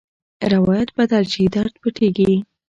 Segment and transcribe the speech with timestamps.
[0.53, 2.35] روایت بدل شي، درد پټېږي.